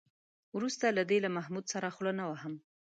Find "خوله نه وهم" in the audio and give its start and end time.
1.95-2.53